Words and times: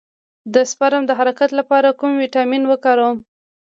د 0.53 0.55
سپرم 0.71 1.03
د 1.07 1.11
حرکت 1.19 1.49
لپاره 1.59 1.89
کوم 1.99 2.11
ویټامین 2.21 2.63
وکاروم؟ 2.67 3.17